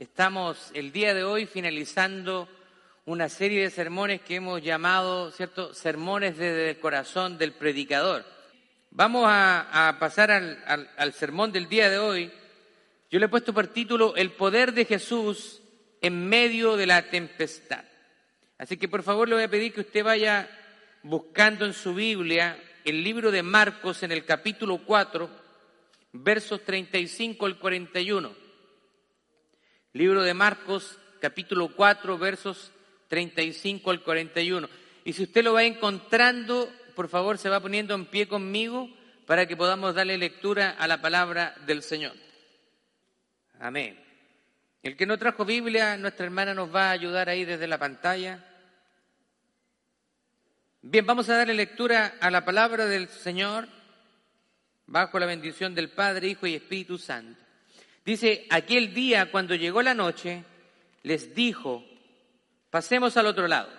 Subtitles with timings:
[0.00, 2.48] Estamos el día de hoy finalizando
[3.04, 8.24] una serie de sermones que hemos llamado, ¿cierto?, sermones desde el corazón del predicador.
[8.90, 12.32] Vamos a, pasar al, al sermón del día de hoy.
[13.10, 15.60] Yo le he puesto por título El poder de Jesús
[16.00, 17.84] en medio de la tempestad.
[18.56, 20.48] Así que por favor le voy a pedir que usted vaya
[21.02, 25.28] buscando en su Biblia el libro de Marcos en el capítulo 4,
[26.12, 28.39] versos 35 al 41.
[29.92, 32.70] Libro de Marcos, capítulo 4, versos
[33.08, 34.68] 35 al 41.
[35.04, 38.88] Y si usted lo va encontrando, por favor se va poniendo en pie conmigo
[39.26, 42.12] para que podamos darle lectura a la palabra del Señor.
[43.58, 43.98] Amén.
[44.84, 48.46] El que no trajo Biblia, nuestra hermana nos va a ayudar ahí desde la pantalla.
[50.82, 53.66] Bien, vamos a darle lectura a la palabra del Señor
[54.86, 57.49] bajo la bendición del Padre, Hijo y Espíritu Santo.
[58.04, 60.44] Dice, aquel día cuando llegó la noche,
[61.02, 61.84] les dijo,
[62.70, 63.70] pasemos al otro lado.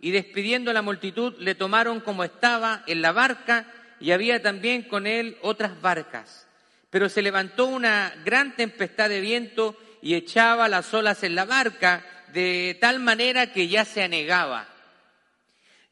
[0.00, 4.82] Y despidiendo a la multitud, le tomaron como estaba en la barca y había también
[4.82, 6.46] con él otras barcas.
[6.90, 12.04] Pero se levantó una gran tempestad de viento y echaba las olas en la barca
[12.32, 14.68] de tal manera que ya se anegaba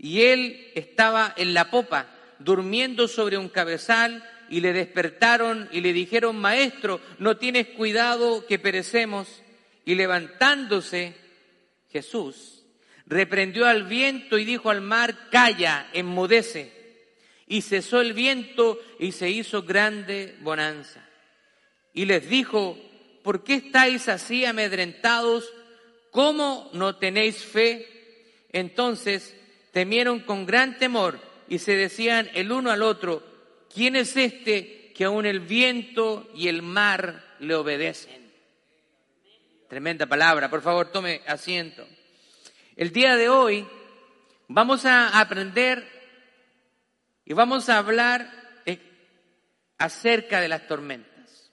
[0.04, 2.06] y él estaba en la popa,
[2.38, 4.22] durmiendo sobre un cabezal,
[4.54, 9.42] y le despertaron y le dijeron, Maestro, no tienes cuidado que perecemos.
[9.84, 11.16] Y levantándose
[11.90, 12.62] Jesús,
[13.04, 16.70] reprendió al viento y dijo al mar, Calla, enmudece.
[17.48, 21.04] Y cesó el viento y se hizo grande bonanza.
[21.92, 22.78] Y les dijo,
[23.24, 25.52] ¿por qué estáis así amedrentados?
[26.12, 27.88] ¿Cómo no tenéis fe?
[28.52, 29.34] Entonces
[29.72, 33.33] temieron con gran temor y se decían el uno al otro,
[33.74, 38.32] ¿quién es este que aún el viento y el mar le obedecen?
[39.68, 41.86] Tremenda palabra, por favor tome asiento.
[42.76, 43.66] El día de hoy
[44.48, 45.86] vamos a aprender
[47.24, 48.30] y vamos a hablar
[48.66, 48.78] eh,
[49.78, 51.50] acerca de las tormentas.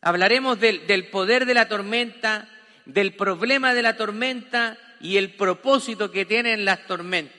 [0.00, 2.48] Hablaremos del, del poder de la tormenta,
[2.84, 7.37] del problema de la tormenta y el propósito que tienen las tormentas.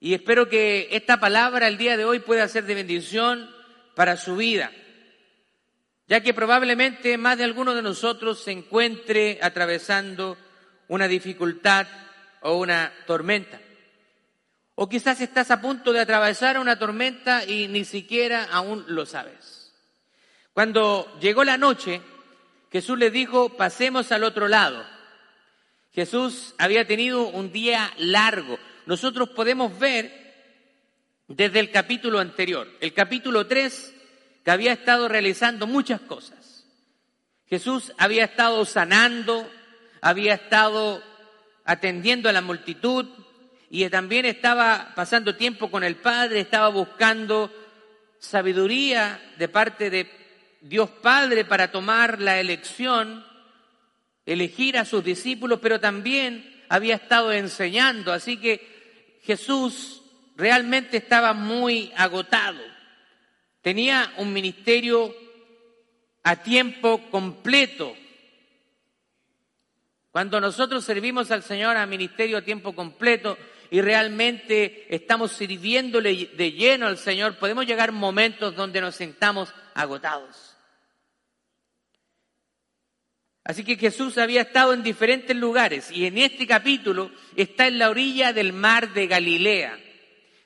[0.00, 3.50] Y espero que esta palabra el día de hoy pueda ser de bendición
[3.96, 4.70] para su vida,
[6.06, 10.38] ya que probablemente más de alguno de nosotros se encuentre atravesando
[10.86, 11.86] una dificultad
[12.42, 13.60] o una tormenta.
[14.76, 19.74] O quizás estás a punto de atravesar una tormenta y ni siquiera aún lo sabes.
[20.52, 22.00] Cuando llegó la noche,
[22.70, 24.84] Jesús le dijo, pasemos al otro lado.
[25.92, 28.58] Jesús había tenido un día largo.
[28.88, 30.10] Nosotros podemos ver
[31.26, 33.94] desde el capítulo anterior, el capítulo 3,
[34.42, 36.64] que había estado realizando muchas cosas.
[37.50, 39.46] Jesús había estado sanando,
[40.00, 41.02] había estado
[41.66, 43.04] atendiendo a la multitud
[43.68, 47.52] y también estaba pasando tiempo con el Padre, estaba buscando
[48.18, 50.10] sabiduría de parte de
[50.62, 53.22] Dios Padre para tomar la elección
[54.24, 58.14] elegir a sus discípulos, pero también había estado enseñando.
[58.14, 58.77] Así que
[59.28, 60.00] Jesús
[60.36, 62.62] realmente estaba muy agotado.
[63.60, 65.14] Tenía un ministerio
[66.22, 67.94] a tiempo completo.
[70.10, 73.36] Cuando nosotros servimos al Señor a ministerio a tiempo completo
[73.70, 80.57] y realmente estamos sirviéndole de lleno al Señor, podemos llegar momentos donde nos sentamos agotados.
[83.48, 87.88] Así que Jesús había estado en diferentes lugares y en este capítulo está en la
[87.88, 89.78] orilla del mar de Galilea.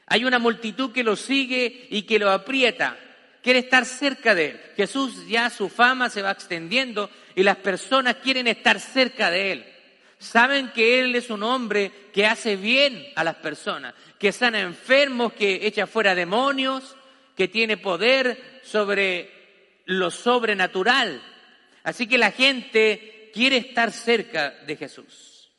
[0.06, 2.96] Hay una multitud que lo sigue y que lo aprieta,
[3.42, 4.60] quiere estar cerca de él.
[4.76, 9.66] Jesús ya su fama se va extendiendo y las personas quieren estar cerca de él.
[10.20, 15.32] Saben que él es un hombre que hace bien a las personas, que sana enfermos,
[15.32, 16.96] que echa fuera demonios,
[17.36, 19.28] que tiene poder sobre
[19.86, 21.20] lo sobrenatural.
[21.84, 25.50] Así que la gente quiere estar cerca de Jesús.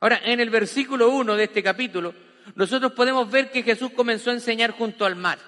[0.00, 2.14] Ahora, en el versículo 1 de este capítulo,
[2.54, 5.38] nosotros podemos ver que Jesús comenzó a enseñar junto al mar.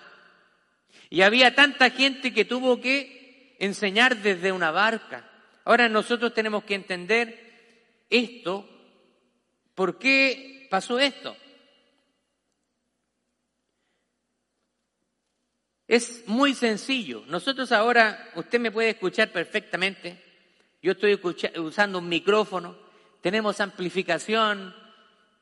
[1.09, 5.29] Y había tanta gente que tuvo que enseñar desde una barca.
[5.65, 8.69] Ahora nosotros tenemos que entender esto.
[9.75, 11.37] ¿Por qué pasó esto?
[15.91, 17.25] Es muy sencillo.
[17.27, 20.23] Nosotros ahora, usted me puede escuchar perfectamente.
[20.81, 21.19] Yo estoy
[21.57, 22.77] usando un micrófono,
[23.21, 24.73] tenemos amplificación,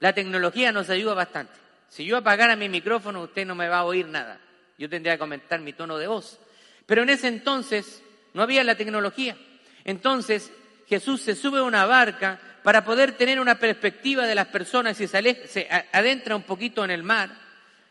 [0.00, 1.52] la tecnología nos ayuda bastante.
[1.90, 4.40] Si yo apagara mi micrófono, usted no me va a oír nada.
[4.78, 6.40] Yo tendría que comentar mi tono de voz.
[6.86, 8.02] Pero en ese entonces
[8.32, 9.36] no había la tecnología.
[9.84, 10.50] Entonces
[10.88, 15.08] Jesús se sube a una barca para poder tener una perspectiva de las personas y
[15.08, 17.28] se, adentra un poquito en el mar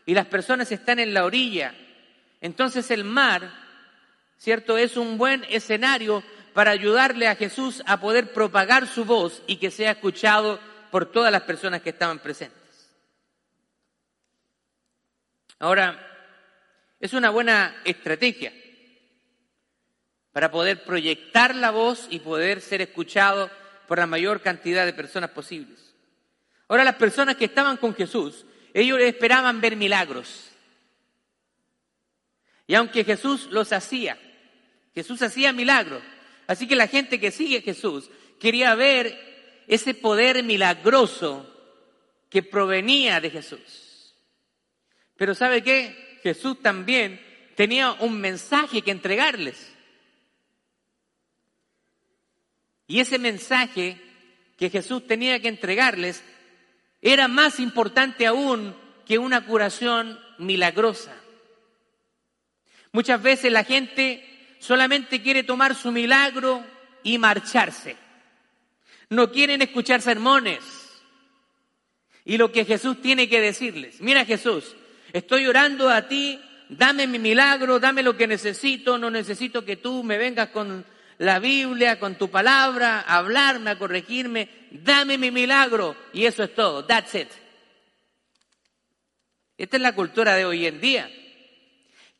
[0.04, 1.72] y las personas están en la orilla.
[2.40, 3.50] Entonces el mar,
[4.36, 4.78] ¿cierto?
[4.78, 6.22] Es un buen escenario
[6.54, 11.30] para ayudarle a Jesús a poder propagar su voz y que sea escuchado por todas
[11.32, 12.58] las personas que estaban presentes.
[15.58, 16.04] Ahora,
[17.00, 18.52] es una buena estrategia
[20.32, 23.50] para poder proyectar la voz y poder ser escuchado
[23.86, 25.94] por la mayor cantidad de personas posibles.
[26.68, 28.44] Ahora, las personas que estaban con Jesús,
[28.74, 30.47] ellos esperaban ver milagros.
[32.68, 34.16] Y aunque Jesús los hacía,
[34.94, 36.02] Jesús hacía milagros.
[36.46, 41.50] Así que la gente que sigue a Jesús quería ver ese poder milagroso
[42.28, 44.14] que provenía de Jesús.
[45.16, 46.18] Pero ¿sabe qué?
[46.22, 47.20] Jesús también
[47.56, 49.74] tenía un mensaje que entregarles.
[52.86, 54.00] Y ese mensaje
[54.58, 56.22] que Jesús tenía que entregarles
[57.00, 58.76] era más importante aún
[59.06, 61.14] que una curación milagrosa.
[62.92, 64.24] Muchas veces la gente
[64.58, 66.64] solamente quiere tomar su milagro
[67.02, 67.96] y marcharse.
[69.10, 70.60] No quieren escuchar sermones.
[72.24, 74.76] Y lo que Jesús tiene que decirles, mira Jesús,
[75.14, 76.38] estoy orando a ti,
[76.68, 80.84] dame mi milagro, dame lo que necesito, no necesito que tú me vengas con
[81.16, 86.54] la Biblia, con tu palabra, a hablarme, a corregirme, dame mi milagro y eso es
[86.54, 87.28] todo, that's it.
[89.56, 91.10] Esta es la cultura de hoy en día.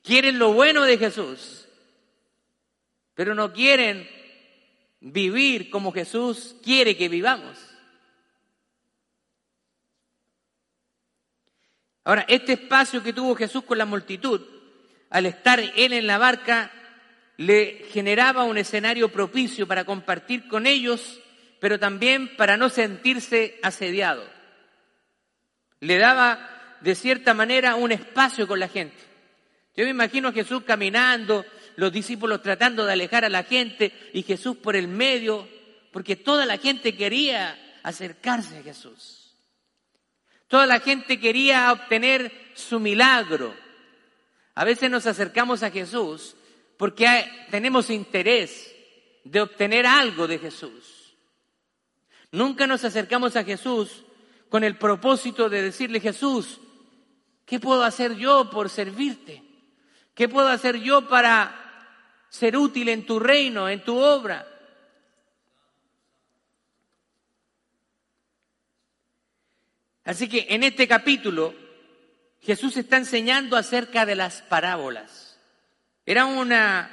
[0.02, 1.66] Quieren lo bueno de Jesús,
[3.14, 4.08] pero no quieren
[5.00, 7.58] vivir como Jesús quiere que vivamos.
[12.04, 14.40] Ahora, este espacio que tuvo Jesús con la multitud,
[15.10, 16.72] al estar él en la barca,
[17.36, 21.20] le generaba un escenario propicio para compartir con ellos,
[21.60, 24.24] pero también para no sentirse asediado.
[25.80, 28.96] Le daba, de cierta manera, un espacio con la gente.
[29.78, 31.46] Yo me imagino a Jesús caminando,
[31.76, 35.48] los discípulos tratando de alejar a la gente y Jesús por el medio,
[35.92, 39.36] porque toda la gente quería acercarse a Jesús.
[40.48, 43.54] Toda la gente quería obtener su milagro.
[44.56, 46.34] A veces nos acercamos a Jesús
[46.76, 48.74] porque tenemos interés
[49.22, 51.14] de obtener algo de Jesús.
[52.32, 54.02] Nunca nos acercamos a Jesús
[54.48, 56.58] con el propósito de decirle, Jesús,
[57.46, 59.46] ¿qué puedo hacer yo por servirte?
[60.18, 64.48] ¿Qué puedo hacer yo para ser útil en tu reino, en tu obra.
[70.02, 71.54] Así que en este capítulo
[72.40, 75.38] Jesús está enseñando acerca de las parábolas.
[76.04, 76.90] Era una,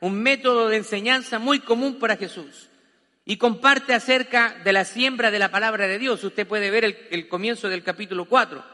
[0.00, 2.70] un método de enseñanza muy común para Jesús
[3.24, 6.24] y comparte acerca de la siembra de la palabra de Dios.
[6.24, 8.73] Usted puede ver el, el comienzo del capítulo 4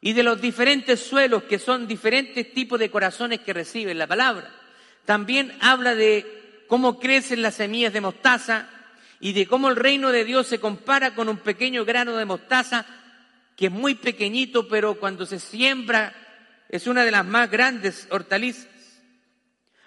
[0.00, 4.50] y de los diferentes suelos que son diferentes tipos de corazones que reciben la palabra.
[5.04, 8.68] También habla de cómo crecen las semillas de mostaza
[9.20, 12.86] y de cómo el reino de Dios se compara con un pequeño grano de mostaza
[13.56, 16.14] que es muy pequeñito, pero cuando se siembra
[16.68, 18.68] es una de las más grandes hortalizas.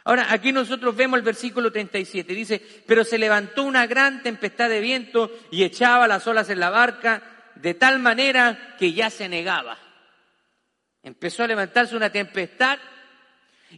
[0.03, 4.81] Ahora, aquí nosotros vemos el versículo 37, dice, pero se levantó una gran tempestad de
[4.81, 7.21] viento y echaba las olas en la barca
[7.55, 9.77] de tal manera que ya se negaba.
[11.03, 12.77] Empezó a levantarse una tempestad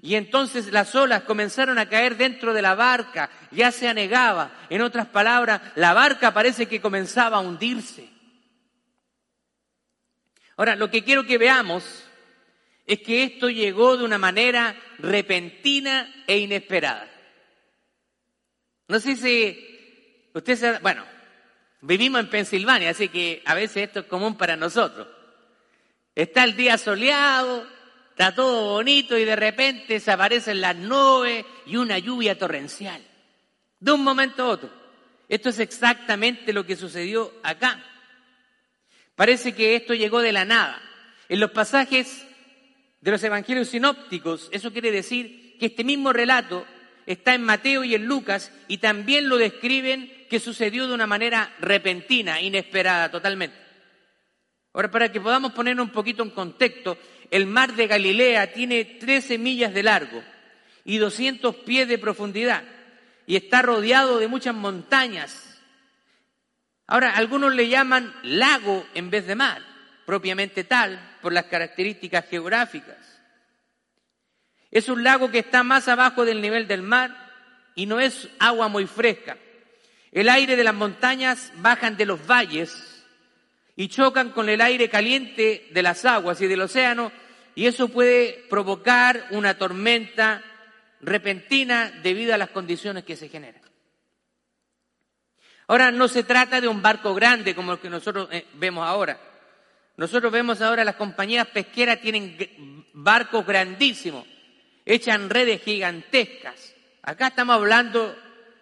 [0.01, 4.51] y entonces las olas comenzaron a caer dentro de la barca, ya se anegaba.
[4.69, 8.09] En otras palabras, la barca parece que comenzaba a hundirse.
[10.57, 12.05] Ahora, lo que quiero que veamos
[12.85, 17.09] es que esto llegó de una manera repentina e inesperada.
[18.87, 20.79] No sé si usted se...
[20.79, 21.05] Bueno,
[21.81, 25.07] vivimos en Pensilvania, así que a veces esto es común para nosotros.
[26.15, 27.67] Está el día soleado,
[28.11, 33.01] está todo bonito y de repente se aparecen las nubes y una lluvia torrencial.
[33.79, 34.69] De un momento a otro.
[35.27, 37.83] Esto es exactamente lo que sucedió acá.
[39.15, 40.81] Parece que esto llegó de la nada.
[41.29, 42.25] En los pasajes
[43.01, 46.65] de los evangelios sinópticos, eso quiere decir que este mismo relato
[47.05, 51.53] está en Mateo y en Lucas y también lo describen que sucedió de una manera
[51.59, 53.62] repentina, inesperada totalmente.
[54.73, 56.97] Ahora, para que podamos poner un poquito en contexto,
[57.29, 60.23] el mar de Galilea tiene 13 millas de largo
[60.83, 62.63] y 200 pies de profundidad
[63.27, 65.59] y está rodeado de muchas montañas.
[66.87, 69.61] Ahora, algunos le llaman lago en vez de mar,
[70.05, 72.97] propiamente tal, por las características geográficas.
[74.71, 77.15] Es un lago que está más abajo del nivel del mar
[77.75, 79.37] y no es agua muy fresca.
[80.11, 82.92] El aire de las montañas bajan de los valles
[83.75, 87.11] y chocan con el aire caliente de las aguas y del océano
[87.55, 90.43] y eso puede provocar una tormenta
[91.01, 93.61] repentina debido a las condiciones que se generan.
[95.67, 99.19] Ahora, no se trata de un barco grande como el que nosotros eh, vemos ahora.
[99.95, 104.25] Nosotros vemos ahora las compañías pesqueras tienen barcos grandísimos,
[104.85, 106.73] echan redes gigantescas.
[107.03, 108.15] Acá estamos hablando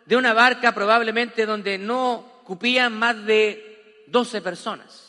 [0.06, 5.01] de una barca probablemente donde no cupían más de 12 personas.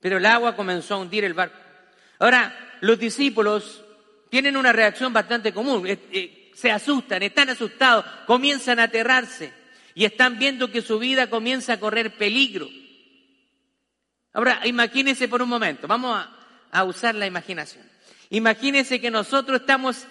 [0.00, 1.58] Pero el agua comenzó a hundir el barco.
[2.18, 3.84] Ahora, los discípulos
[4.30, 5.86] tienen una reacción bastante común.
[5.86, 9.52] Eh, se asustan, están asustados, comienzan a aterrarse
[9.94, 12.68] y están viendo que su vida comienza a correr peligro.
[14.32, 16.30] Ahora, imagínense por un momento, vamos a,
[16.70, 17.84] a usar la imaginación.
[18.30, 20.06] Imagínense que nosotros estamos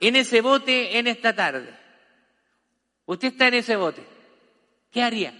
[0.00, 1.72] en ese bote en esta tarde.
[3.06, 4.04] Usted está en ese bote.
[4.90, 5.32] ¿Qué haría?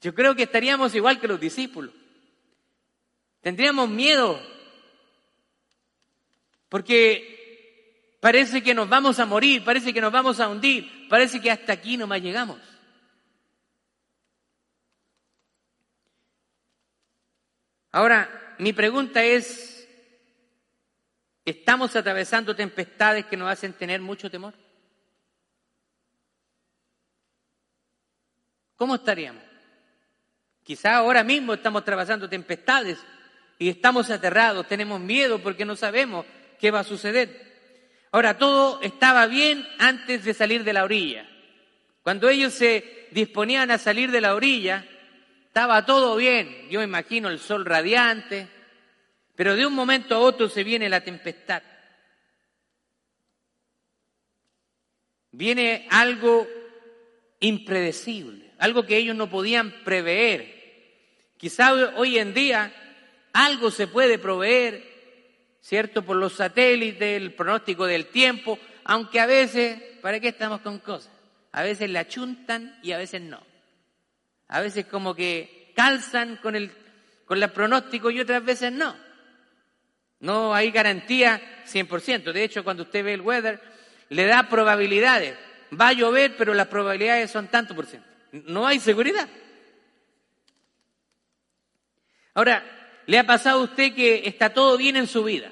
[0.00, 1.92] Yo creo que estaríamos igual que los discípulos.
[3.40, 4.40] Tendríamos miedo.
[6.68, 11.50] Porque parece que nos vamos a morir, parece que nos vamos a hundir, parece que
[11.50, 12.58] hasta aquí nomás llegamos.
[17.92, 19.88] Ahora, mi pregunta es,
[21.44, 24.54] ¿estamos atravesando tempestades que nos hacen tener mucho temor?
[28.76, 29.45] ¿Cómo estaríamos?
[30.66, 32.98] Quizá ahora mismo estamos atravesando tempestades
[33.56, 36.26] y estamos aterrados, tenemos miedo porque no sabemos
[36.58, 37.46] qué va a suceder.
[38.10, 41.28] Ahora, todo estaba bien antes de salir de la orilla.
[42.02, 44.84] Cuando ellos se disponían a salir de la orilla,
[45.46, 48.48] estaba todo bien, yo imagino el sol radiante,
[49.36, 51.62] pero de un momento a otro se viene la tempestad.
[55.30, 56.48] Viene algo
[57.38, 60.55] impredecible, algo que ellos no podían prever.
[61.36, 62.72] Quizá hoy en día
[63.32, 64.82] algo se puede proveer,
[65.60, 66.02] ¿cierto?
[66.02, 71.12] Por los satélites, el pronóstico del tiempo, aunque a veces, ¿para qué estamos con cosas?
[71.52, 73.42] A veces le achuntan y a veces no.
[74.48, 76.70] A veces como que calzan con el,
[77.24, 78.96] con el pronóstico y otras veces no.
[80.20, 82.32] No hay garantía 100%.
[82.32, 83.60] De hecho, cuando usted ve el weather,
[84.08, 85.36] le da probabilidades.
[85.78, 88.08] Va a llover, pero las probabilidades son tanto por ciento.
[88.32, 89.28] No hay seguridad.
[92.36, 92.62] Ahora,
[93.06, 95.50] ¿le ha pasado a usted que está todo bien en su vida?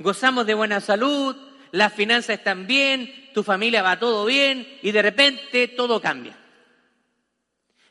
[0.00, 1.36] Gozamos de buena salud,
[1.70, 6.36] las finanzas están bien, tu familia va todo bien y de repente todo cambia.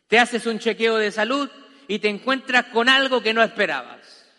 [0.08, 1.50] Te haces un chequeo de salud
[1.88, 4.30] y te encuentras con algo que no esperabas.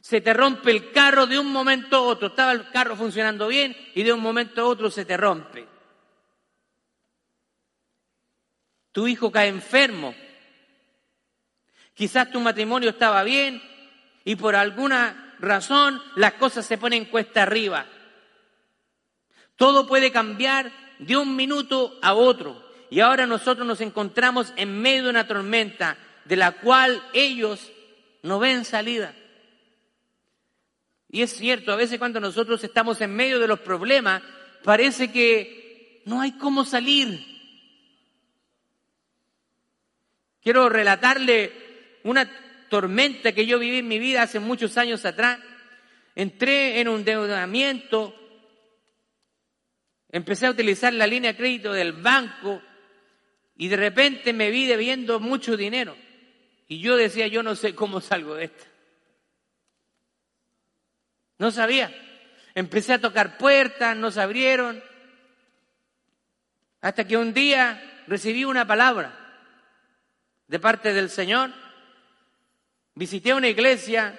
[0.00, 2.28] Se te rompe el carro de un momento a otro.
[2.28, 5.64] Estaba el carro funcionando bien y de un momento a otro se te rompe.
[8.90, 10.12] Tu hijo cae enfermo.
[11.98, 13.60] Quizás tu matrimonio estaba bien
[14.24, 17.86] y por alguna razón las cosas se ponen cuesta arriba.
[19.56, 22.64] Todo puede cambiar de un minuto a otro.
[22.88, 27.72] Y ahora nosotros nos encontramos en medio de una tormenta de la cual ellos
[28.22, 29.12] no ven salida.
[31.10, 34.22] Y es cierto, a veces cuando nosotros estamos en medio de los problemas,
[34.62, 37.26] parece que no hay cómo salir.
[40.40, 41.66] Quiero relatarle
[42.08, 42.30] una
[42.68, 45.38] tormenta que yo viví en mi vida hace muchos años atrás.
[46.14, 48.14] Entré en un endeudamiento,
[50.10, 52.62] empecé a utilizar la línea de crédito del banco
[53.56, 55.96] y de repente me vi debiendo mucho dinero.
[56.66, 58.64] Y yo decía, yo no sé cómo salgo de esto.
[61.38, 61.94] No sabía.
[62.54, 64.82] Empecé a tocar puertas, no se abrieron.
[66.80, 69.14] Hasta que un día recibí una palabra
[70.46, 71.52] de parte del Señor.
[72.98, 74.18] Visité una iglesia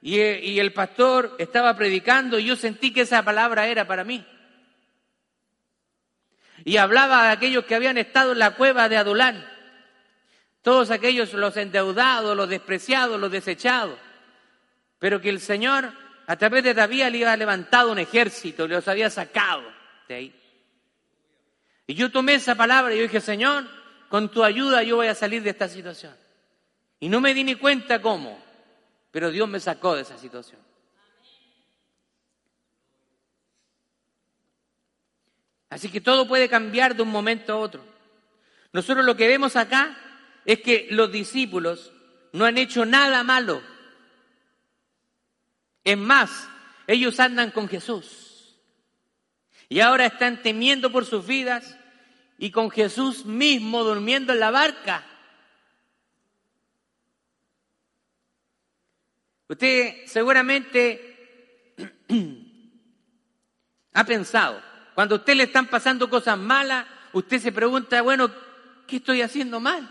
[0.00, 4.24] y, y el pastor estaba predicando y yo sentí que esa palabra era para mí
[6.64, 9.44] y hablaba de aquellos que habían estado en la cueva de Adulán.
[10.62, 13.98] Todos aquellos, los endeudados, los despreciados, los desechados.
[14.98, 15.92] Pero que el Señor,
[16.26, 19.62] a través de David, le había levantado un ejército, los había sacado
[20.08, 20.40] de ahí.
[21.86, 23.66] Y yo tomé esa palabra y yo dije, Señor,
[24.08, 26.14] con tu ayuda yo voy a salir de esta situación.
[27.04, 28.42] Y no me di ni cuenta cómo,
[29.10, 30.58] pero Dios me sacó de esa situación.
[35.68, 37.84] Así que todo puede cambiar de un momento a otro.
[38.72, 39.94] Nosotros lo que vemos acá
[40.46, 41.92] es que los discípulos
[42.32, 43.60] no han hecho nada malo.
[45.84, 46.48] Es más,
[46.86, 48.56] ellos andan con Jesús.
[49.68, 51.76] Y ahora están temiendo por sus vidas
[52.38, 55.04] y con Jesús mismo durmiendo en la barca.
[59.48, 61.74] Usted seguramente
[63.92, 64.62] ha pensado,
[64.94, 68.32] cuando a usted le están pasando cosas malas, usted se pregunta, bueno,
[68.86, 69.90] ¿qué estoy haciendo mal?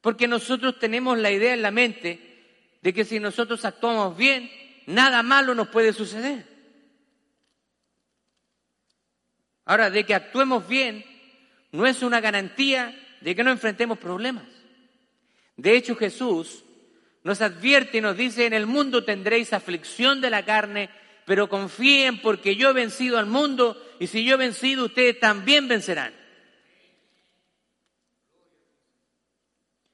[0.00, 4.50] Porque nosotros tenemos la idea en la mente de que si nosotros actuamos bien,
[4.86, 6.46] nada malo nos puede suceder.
[9.64, 11.04] Ahora, de que actuemos bien
[11.72, 14.44] no es una garantía de que no enfrentemos problemas.
[15.56, 16.63] De hecho, Jesús
[17.24, 20.90] nos advierte y nos dice, en el mundo tendréis aflicción de la carne,
[21.24, 25.66] pero confíen porque yo he vencido al mundo y si yo he vencido, ustedes también
[25.66, 26.14] vencerán.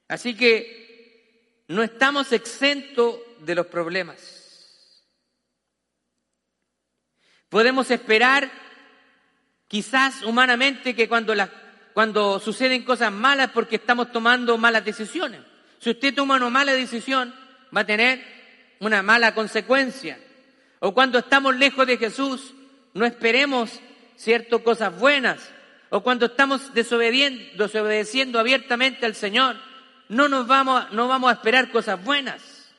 [0.08, 5.06] Así que no estamos exentos de los problemas.
[7.48, 8.50] Podemos esperar
[9.68, 11.32] quizás humanamente que cuando,
[11.94, 15.49] cuando suceden cosas malas porque estamos tomando malas decisiones.
[15.80, 17.34] Si usted toma una mala decisión,
[17.74, 18.22] va a tener
[18.80, 20.18] una mala consecuencia.
[20.78, 22.54] O cuando estamos lejos de Jesús,
[22.92, 23.80] no esperemos,
[24.16, 25.50] cierto, cosas buenas.
[25.88, 29.56] O cuando estamos desobediendo, desobedeciendo abiertamente al Señor,
[30.08, 32.72] no nos vamos, no vamos a esperar cosas buenas.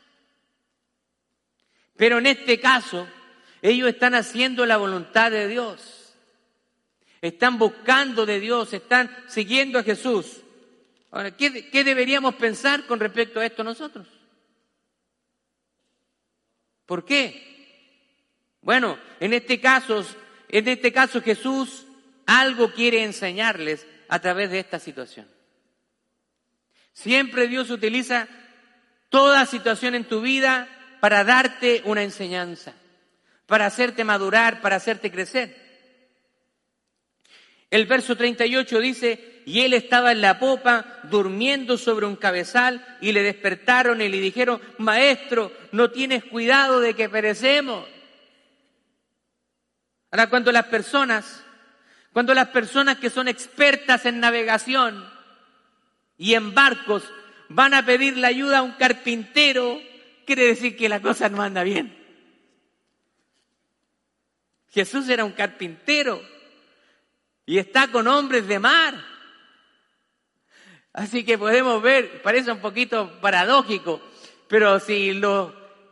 [1.97, 3.07] Pero en este caso,
[3.63, 6.13] ellos están haciendo la voluntad de Dios.
[7.19, 10.41] Están buscando de Dios, están siguiendo a Jesús.
[11.11, 14.07] Ahora, ¿qué, ¿qué, deberíamos pensar con respecto a esto nosotros?
[16.85, 17.51] ¿Por qué?
[18.61, 20.05] Bueno, en este caso,
[20.47, 21.85] en este caso Jesús
[22.25, 25.27] algo quiere enseñarles a través de esta situación.
[26.93, 28.27] Siempre Dios utiliza
[29.09, 30.69] toda situación en tu vida
[31.01, 32.73] para darte una enseñanza,
[33.47, 35.60] para hacerte madurar, para hacerte crecer.
[37.71, 43.13] El verso 38 dice, y él estaba en la popa durmiendo sobre un cabezal y
[43.13, 47.87] le despertaron y le dijeron, maestro, no tienes cuidado de que perecemos.
[50.11, 51.43] Ahora, cuando las personas,
[52.11, 55.09] cuando las personas que son expertas en navegación,
[56.21, 57.03] y en barcos
[57.49, 59.81] van a pedir la ayuda a un carpintero,
[60.27, 61.97] quiere decir que la cosa no anda bien.
[64.69, 66.21] Jesús era un carpintero
[67.51, 68.93] y está con hombres de mar.
[70.93, 74.01] Así que podemos ver, parece un poquito paradójico,
[74.47, 75.51] pero si los,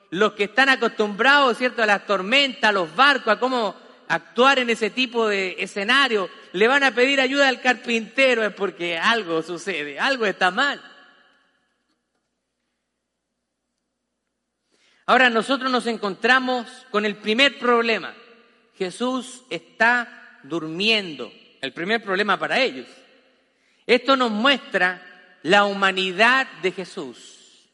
[0.09, 3.75] los que están acostumbrados, ¿cierto?, a las tormentas, a los barcos, a cómo
[4.07, 8.97] actuar en ese tipo de escenario, le van a pedir ayuda al carpintero es porque
[8.97, 10.81] algo sucede, algo está mal.
[15.05, 18.15] Ahora nosotros nos encontramos con el primer problema.
[18.77, 22.87] Jesús está durmiendo, el primer problema para ellos.
[23.85, 25.01] Esto nos muestra
[25.43, 27.69] la humanidad de Jesús.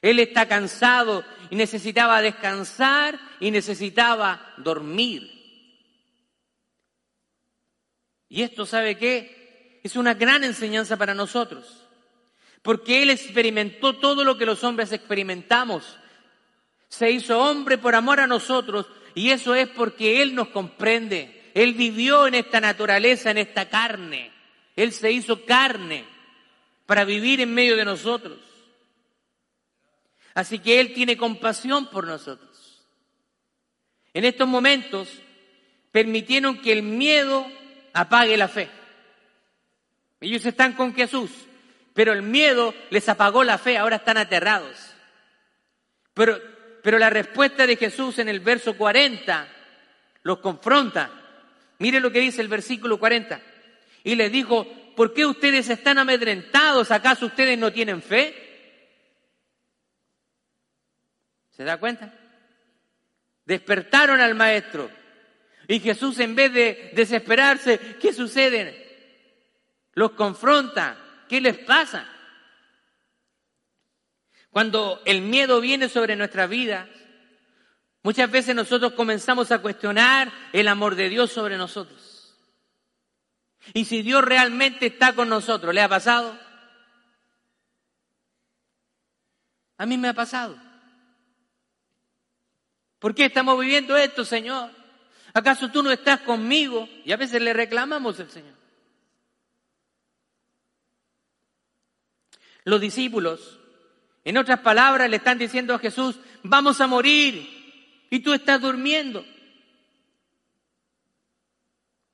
[0.00, 5.30] Él está cansado y necesitaba descansar y necesitaba dormir.
[8.28, 9.80] Y esto, ¿sabe qué?
[9.84, 11.86] Es una gran enseñanza para nosotros.
[12.62, 15.98] Porque Él experimentó todo lo que los hombres experimentamos.
[16.88, 21.41] Se hizo hombre por amor a nosotros y eso es porque Él nos comprende.
[21.54, 24.30] Él vivió en esta naturaleza, en esta carne.
[24.76, 26.04] Él se hizo carne
[26.86, 28.38] para vivir en medio de nosotros.
[30.34, 32.82] Así que Él tiene compasión por nosotros.
[34.14, 35.08] En estos momentos
[35.90, 37.46] permitieron que el miedo
[37.92, 38.70] apague la fe.
[40.20, 41.30] Ellos están con Jesús,
[41.94, 44.94] pero el miedo les apagó la fe, ahora están aterrados.
[46.14, 46.38] Pero,
[46.82, 49.48] pero la respuesta de Jesús en el verso 40
[50.22, 51.21] los confronta.
[51.82, 53.42] Mire lo que dice el versículo 40.
[54.04, 56.92] Y les dijo, ¿por qué ustedes están amedrentados?
[56.92, 58.36] ¿Acaso ustedes no tienen fe?
[61.50, 62.14] ¿Se da cuenta?
[63.44, 64.88] Despertaron al maestro
[65.66, 69.90] y Jesús en vez de desesperarse, ¿qué sucede?
[69.94, 70.96] Los confronta.
[71.28, 72.08] ¿Qué les pasa?
[74.50, 76.88] Cuando el miedo viene sobre nuestra vida,
[78.02, 82.36] muchas veces nosotros comenzamos a cuestionar el amor de Dios sobre nosotros.
[83.74, 86.36] Y si Dios realmente está con nosotros, ¿le ha pasado?
[89.78, 90.56] A mí me ha pasado.
[92.98, 94.70] ¿Por qué estamos viviendo esto, Señor?
[95.34, 96.88] ¿Acaso tú no estás conmigo?
[97.04, 98.54] Y a veces le reclamamos al Señor.
[102.64, 103.58] Los discípulos,
[104.24, 107.61] en otras palabras, le están diciendo a Jesús, vamos a morir.
[108.12, 109.24] Y tú estás durmiendo.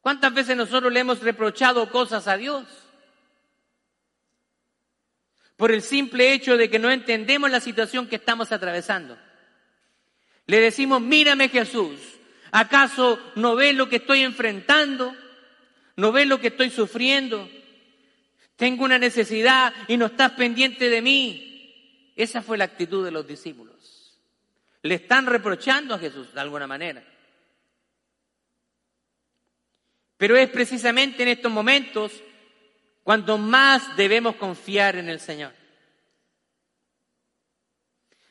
[0.01, 2.65] ¿Cuántas veces nosotros le hemos reprochado cosas a Dios?
[5.57, 9.19] Por el simple hecho de que no entendemos la situación que estamos atravesando.
[10.47, 11.99] Le decimos, mírame Jesús,
[12.53, 15.17] ¿acaso no ves lo que estoy enfrentando?
[15.97, 17.51] ¿No ves lo que estoy sufriendo?
[18.55, 22.13] Tengo una necesidad y no estás pendiente de mí.
[22.15, 23.78] Esa fue la actitud de los discípulos.
[24.89, 27.05] Le están reprochando a Jesús de alguna manera.
[30.17, 32.11] Pero es precisamente en estos momentos
[33.03, 35.53] cuando más debemos confiar en el Señor.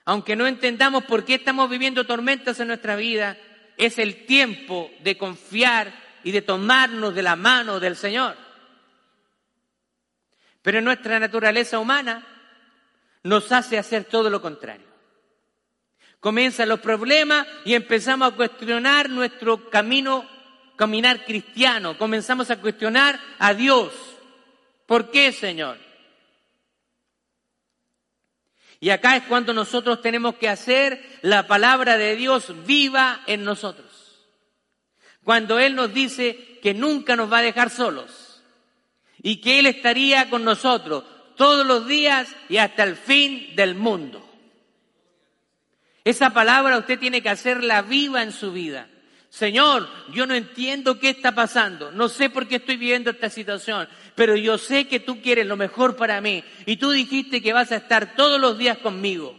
[0.06, 3.38] Aunque no entendamos por qué estamos viviendo tormentas en nuestra vida,
[3.78, 5.93] es el tiempo de confiar
[6.24, 8.36] y de tomarnos de la mano del Señor.
[10.63, 12.26] Pero nuestra naturaleza humana
[13.22, 14.87] nos hace hacer todo lo contrario.
[16.28, 20.28] Comienzan los problemas y empezamos a cuestionar nuestro camino
[20.76, 23.94] caminar cristiano, comenzamos a cuestionar a Dios.
[24.86, 25.78] ¿Por qué, Señor?
[28.82, 34.28] Y acá es cuando nosotros tenemos que hacer la palabra de Dios viva en nosotros.
[35.24, 38.44] Cuando Él nos dice que nunca nos va a dejar solos
[39.24, 41.06] y que Él estaría con nosotros
[41.38, 44.27] todos los días y hasta el fin del mundo.
[46.08, 48.88] Esa palabra usted tiene que hacerla viva en su vida.
[49.28, 53.89] Señor, yo no entiendo qué está pasando, no sé por qué estoy viviendo esta situación,
[54.15, 57.74] pero yo sé que tú quieres lo mejor para mí y tú dijiste que vas
[57.74, 59.38] a estar todos los días conmigo.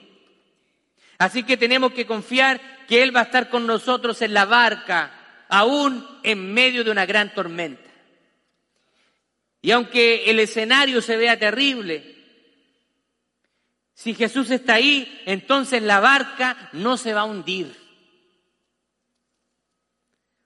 [1.17, 5.47] Así que tenemos que confiar que Él va a estar con nosotros en la barca,
[5.49, 7.91] aún en medio de una gran tormenta.
[9.63, 12.18] Y aunque el escenario se vea terrible,
[13.99, 17.75] si Jesús está ahí, entonces la barca no se va a hundir.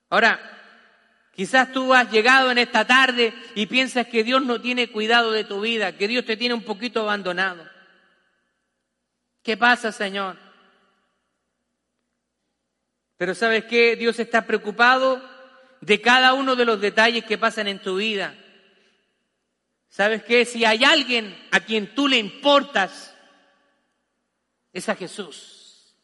[0.09, 0.41] Ahora,
[1.35, 5.45] quizás tú has llegado en esta tarde y piensas que Dios no tiene cuidado de
[5.45, 7.69] tu vida, que Dios te tiene un poquito abandonado.
[9.43, 10.39] ¿Qué pasa, Señor?
[13.19, 13.97] Pero sabes qué?
[13.97, 15.23] Dios está preocupado
[15.83, 18.35] de cada uno de los detalles que pasan en tu vida.
[19.91, 20.47] ¿Sabes qué?
[20.47, 23.12] Si hay alguien a quien tú le importas,
[24.73, 25.95] es a Jesús.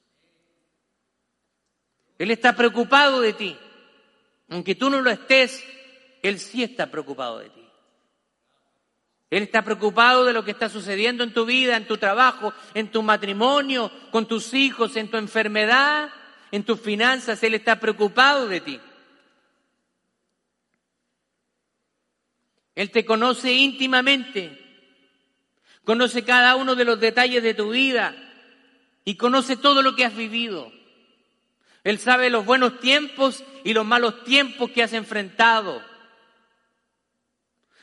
[2.19, 3.57] Él está preocupado de ti.
[4.51, 5.65] Aunque tú no lo estés,
[6.23, 7.65] Él sí está preocupado de ti.
[9.31, 12.91] Él está preocupado de lo que está sucediendo en tu vida, en tu trabajo, en
[12.91, 16.11] tu matrimonio, con tus hijos, en tu enfermedad,
[16.51, 17.43] en tus finanzas.
[17.43, 18.81] Él está preocupado de ti.
[22.75, 24.57] Él te conoce íntimamente,
[25.85, 28.28] conoce cada uno de los detalles de tu vida
[29.09, 30.71] y conoce todo lo que has vivido.
[31.83, 35.83] Él sabe los buenos tiempos y los malos tiempos que has enfrentado.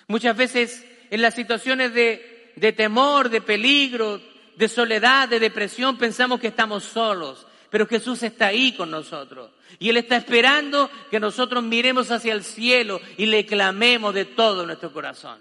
[0.06, 4.22] Muchas veces en las situaciones de, de temor, de peligro,
[4.56, 7.48] de soledad, de depresión, pensamos que estamos solos.
[7.72, 9.50] Pero Jesús está ahí con nosotros.
[9.80, 14.64] Y Él está esperando que nosotros miremos hacia el cielo y le clamemos de todo
[14.64, 15.40] nuestro corazón.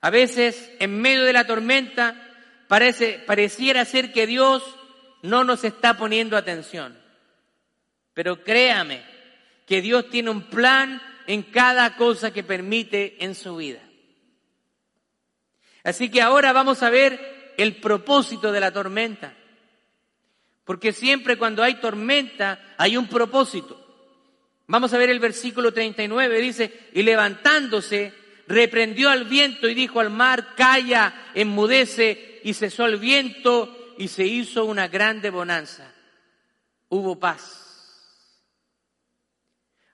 [0.00, 2.30] A veces, en medio de la tormenta,
[2.72, 4.62] parece, pareciera ser que Dios
[5.20, 6.98] no nos está poniendo atención.
[8.14, 9.04] Pero créame
[9.66, 13.80] que Dios tiene un plan en cada cosa que permite en su vida.
[15.84, 19.34] Así que ahora vamos a ver el propósito de la tormenta.
[20.64, 23.86] Porque siempre cuando hay tormenta hay un propósito.
[24.66, 28.14] Vamos a ver el versículo 39, dice, y levantándose,
[28.48, 34.24] reprendió al viento y dijo al mar, calla, enmudece, y cesó el viento y se
[34.24, 35.92] hizo una grande bonanza.
[36.88, 37.62] Hubo paz.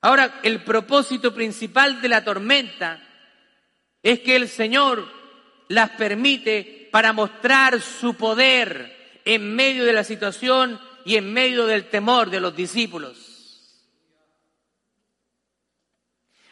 [0.01, 3.03] Ahora, el propósito principal de la tormenta
[4.03, 5.07] es que el Señor
[5.69, 11.89] las permite para mostrar su poder en medio de la situación y en medio del
[11.89, 13.29] temor de los discípulos.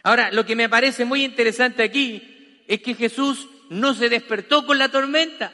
[0.03, 4.79] Ahora, lo que me parece muy interesante aquí es que Jesús no se despertó con
[4.79, 5.53] la tormenta.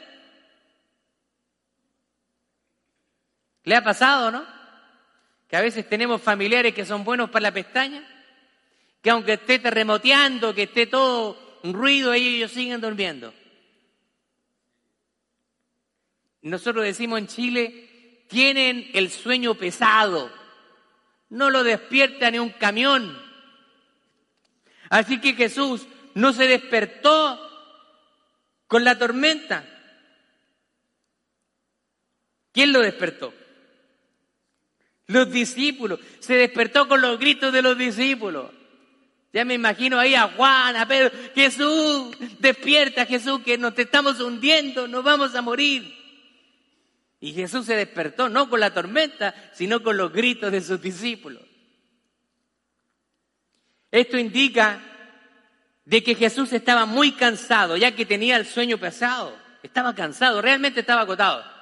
[3.63, 4.45] ¿Le ha pasado, no?
[5.47, 8.03] Que a veces tenemos familiares que son buenos para la pestaña,
[9.01, 13.33] que aunque esté terremoteando, que esté todo un ruido, ellos siguen durmiendo.
[16.41, 20.31] Nosotros decimos en Chile, tienen el sueño pesado,
[21.29, 23.17] no lo despierta ni un camión.
[24.89, 27.39] Así que Jesús no se despertó
[28.67, 29.69] con la tormenta,
[32.53, 33.33] ¿Quién lo despertó?
[35.13, 35.99] Los discípulos.
[36.19, 38.49] Se despertó con los gritos de los discípulos.
[39.31, 44.87] Ya me imagino ahí a Juan, a Pedro, Jesús, despierta Jesús, que nos estamos hundiendo,
[44.87, 45.91] nos vamos a morir.
[47.19, 51.41] Y Jesús se despertó no con la tormenta, sino con los gritos de sus discípulos.
[53.91, 54.81] Esto indica
[55.85, 59.35] de que Jesús estaba muy cansado, ya que tenía el sueño pesado.
[59.61, 61.52] Estaba cansado, realmente estaba agotado.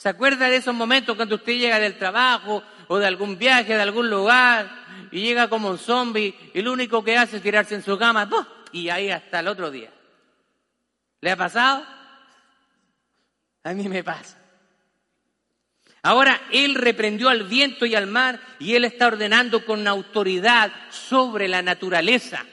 [0.00, 3.82] ¿Se acuerda de esos momentos cuando usted llega del trabajo o de algún viaje, de
[3.82, 4.66] algún lugar,
[5.10, 8.26] y llega como un zombie y lo único que hace es tirarse en su cama
[8.72, 9.90] y ahí hasta el otro día?
[11.20, 11.84] ¿Le ha pasado?
[13.62, 14.38] A mí me pasa.
[16.02, 21.46] Ahora Él reprendió al viento y al mar y Él está ordenando con autoridad sobre
[21.46, 22.46] la naturaleza.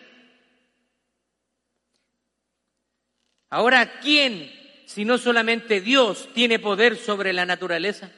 [3.49, 4.56] Ahora, ¿quién
[4.97, 8.09] si no solamente Dios tiene poder sobre la naturaleza?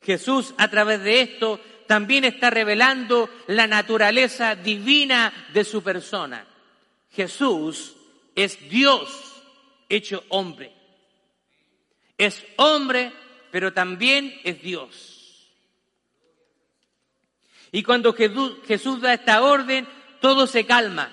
[0.00, 6.46] Jesús a través de esto también está revelando la naturaleza divina de su persona.
[7.10, 7.94] Jesús
[8.34, 9.34] es Dios
[9.90, 10.72] hecho hombre.
[12.16, 13.12] Es hombre,
[13.50, 15.52] pero también es Dios.
[17.70, 19.86] Y cuando Jesús da esta orden,
[20.22, 21.12] todo se calma,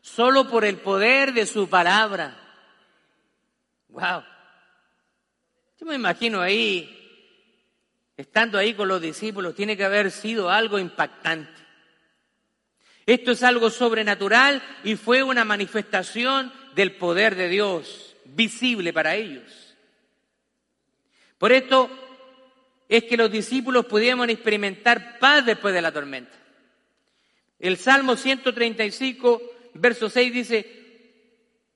[0.00, 2.38] solo por el poder de su palabra.
[3.92, 4.24] Wow.
[5.78, 6.88] Yo me imagino ahí,
[8.16, 11.60] estando ahí con los discípulos, tiene que haber sido algo impactante.
[13.04, 19.76] Esto es algo sobrenatural y fue una manifestación del poder de Dios, visible para ellos.
[21.36, 21.90] Por esto
[22.88, 26.32] es que los discípulos pudieron experimentar paz después de la tormenta.
[27.58, 29.42] El Salmo 135,
[29.74, 30.81] verso 6 dice,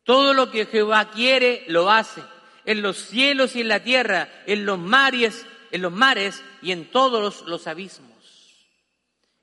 [0.07, 2.23] todo lo que Jehová quiere, lo hace.
[2.65, 6.87] En los cielos y en la tierra, en los mares, en los mares y en
[6.87, 8.17] todos los, abismos.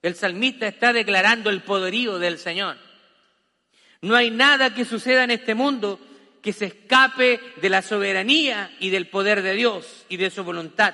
[0.01, 2.77] El salmista está declarando el poderío del Señor.
[4.01, 5.99] No hay nada que suceda en este mundo
[6.41, 10.93] que se escape de la soberanía y del poder de Dios y de su voluntad.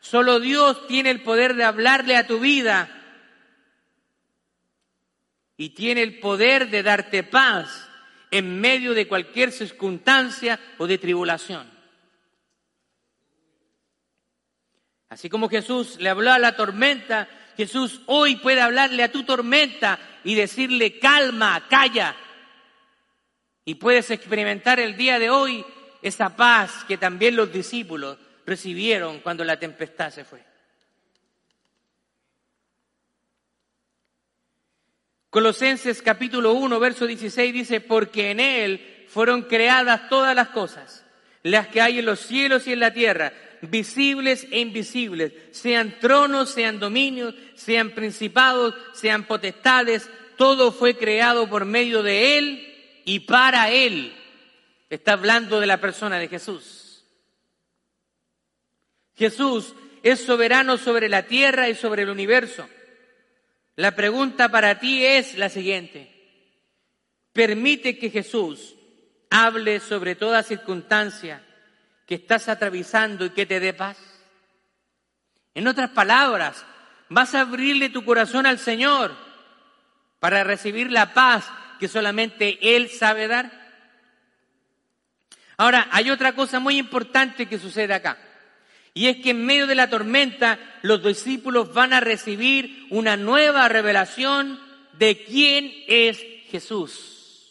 [0.00, 2.88] Solo Dios tiene el poder de hablarle a tu vida
[5.56, 7.87] y tiene el poder de darte paz
[8.30, 11.70] en medio de cualquier circunstancia o de tribulación.
[15.08, 19.98] Así como Jesús le habló a la tormenta, Jesús hoy puede hablarle a tu tormenta
[20.22, 22.14] y decirle calma, calla.
[23.64, 25.64] Y puedes experimentar el día de hoy
[26.02, 30.47] esa paz que también los discípulos recibieron cuando la tempestad se fue.
[35.30, 41.04] Colosenses capítulo 1, verso 16 dice, porque en Él fueron creadas todas las cosas,
[41.42, 46.50] las que hay en los cielos y en la tierra, visibles e invisibles, sean tronos,
[46.50, 53.70] sean dominios, sean principados, sean potestades, todo fue creado por medio de Él y para
[53.70, 54.14] Él.
[54.88, 57.04] Está hablando de la persona de Jesús.
[59.14, 62.66] Jesús es soberano sobre la tierra y sobre el universo.
[63.78, 66.12] La pregunta para ti es la siguiente.
[67.32, 68.74] Permite que Jesús
[69.30, 71.46] hable sobre toda circunstancia
[72.04, 73.96] que estás atravesando y que te dé paz.
[75.54, 76.66] En otras palabras,
[77.08, 79.14] vas a abrirle tu corazón al Señor
[80.18, 83.48] para recibir la paz que solamente Él sabe dar.
[85.56, 88.18] Ahora, hay otra cosa muy importante que sucede acá.
[88.98, 93.68] Y es que en medio de la tormenta los discípulos van a recibir una nueva
[93.68, 94.58] revelación
[94.94, 96.18] de quién es
[96.50, 97.46] Jesús.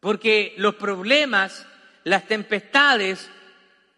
[0.00, 1.66] Porque los problemas,
[2.04, 3.28] las tempestades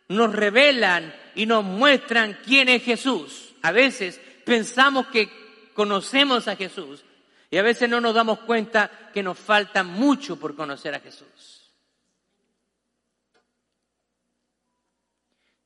[0.09, 3.54] nos revelan y nos muestran quién es Jesús.
[3.62, 5.31] A veces pensamos que
[5.74, 7.04] conocemos a Jesús
[7.52, 11.58] y a veces no nos damos cuenta que nos falta mucho por conocer a Jesús.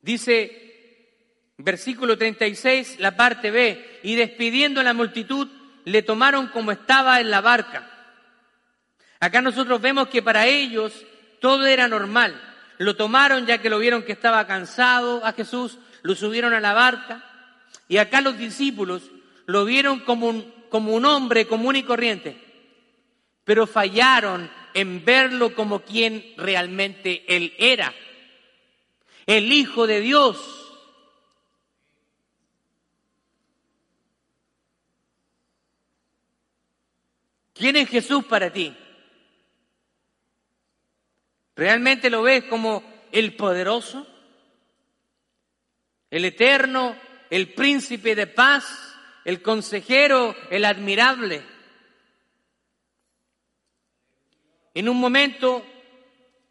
[0.03, 5.49] Dice, versículo 36, la parte B, y despidiendo a la multitud,
[5.85, 7.88] le tomaron como estaba en la barca.
[9.21, 10.93] Acá nosotros vemos que para ellos
[11.41, 12.41] todo era normal.
[12.79, 16.73] Lo tomaron ya que lo vieron que estaba cansado a Jesús, lo subieron a la
[16.73, 17.25] barca.
[17.87, 19.05] Y acá los discípulos
[19.47, 22.37] lo vieron como un, como un hombre común y corriente,
[23.45, 27.95] pero fallaron en verlo como quien realmente él era
[29.27, 30.63] el Hijo de Dios.
[37.55, 38.77] ¿Quién es Jesús para ti?
[41.55, 42.83] ¿Realmente lo ves como
[43.13, 44.07] el poderoso?
[46.11, 46.97] El eterno,
[47.31, 51.45] el príncipe de paz, el consejero, el admirable.
[54.75, 55.65] En un momento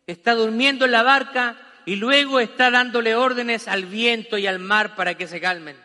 [0.07, 4.95] está durmiendo en la barca y luego está dándole órdenes al viento y al mar
[4.95, 5.77] para que se calmen.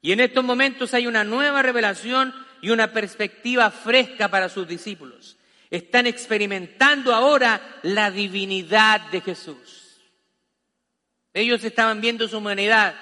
[0.00, 5.36] Y en estos momentos hay una nueva revelación y una perspectiva fresca para sus discípulos.
[5.70, 10.00] Están experimentando ahora la divinidad de Jesús.
[11.34, 12.94] Ellos estaban viendo su humanidad,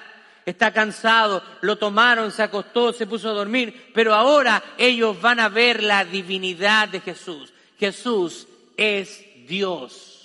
[0.45, 5.49] está cansado, lo tomaron, se acostó, se puso a dormir, pero ahora ellos van a
[5.49, 7.51] ver la divinidad de Jesús.
[7.77, 10.20] Jesús es Dios.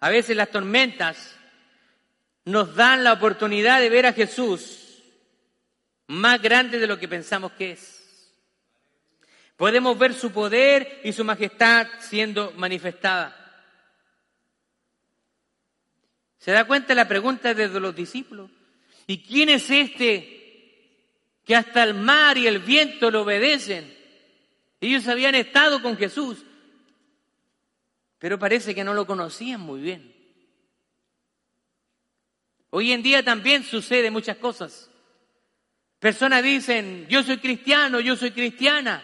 [0.00, 1.36] A veces las tormentas
[2.44, 5.02] nos dan la oportunidad de ver a Jesús
[6.06, 8.00] más grande de lo que pensamos que es.
[9.56, 13.36] Podemos ver su poder y su majestad siendo manifestada.
[16.38, 18.50] ¿Se da cuenta la pregunta desde los discípulos?
[19.06, 20.38] ¿Y quién es este
[21.44, 23.94] que hasta el mar y el viento le obedecen?
[24.80, 26.38] Ellos habían estado con Jesús,
[28.20, 30.14] pero parece que no lo conocían muy bien.
[32.68, 34.90] Hoy en día también sucede muchas cosas.
[35.98, 39.02] Personas dicen, yo soy cristiano, yo soy cristiana.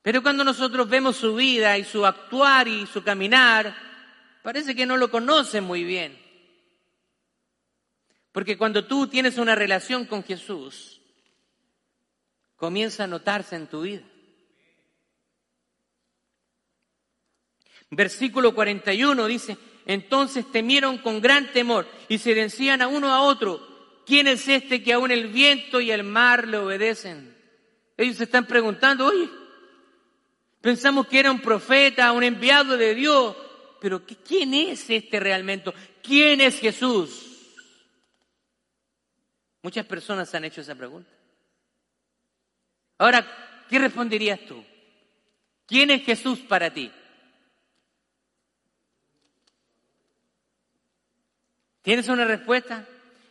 [0.00, 3.76] Pero cuando nosotros vemos su vida y su actuar y su caminar,
[4.42, 6.18] parece que no lo conocen muy bien.
[8.32, 11.02] Porque cuando tú tienes una relación con Jesús,
[12.56, 14.04] comienza a notarse en tu vida.
[17.90, 24.02] Versículo 41 dice, entonces temieron con gran temor y se decían a uno a otro,
[24.06, 27.34] ¿quién es este que aún el viento y el mar le obedecen?
[27.96, 29.28] Ellos se están preguntando, oye,
[30.60, 33.34] pensamos que era un profeta, un enviado de Dios,
[33.80, 35.72] pero ¿quién es este realmente?
[36.02, 37.24] ¿Quién es Jesús?
[39.62, 41.10] Muchas personas han hecho esa pregunta.
[42.98, 44.62] Ahora, ¿qué responderías tú?
[45.66, 46.90] ¿Quién es Jesús para ti?
[51.88, 52.86] ¿Tienes una respuesta?